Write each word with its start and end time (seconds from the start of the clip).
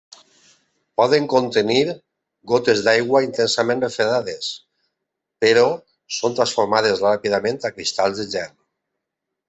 Poden 1.01 1.27
contenir 1.33 1.83
gotes 2.53 2.81
d'aigua 2.87 3.21
intensament 3.27 3.85
refredades, 3.87 4.49
però 5.47 5.69
són 6.21 6.41
transformades 6.41 7.09
ràpidament 7.09 7.67
a 7.71 7.77
cristalls 7.79 8.25
de 8.25 8.31
gel. 8.37 8.55